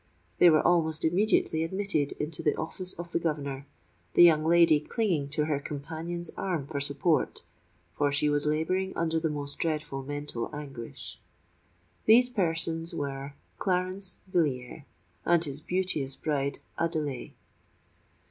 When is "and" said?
15.23-15.43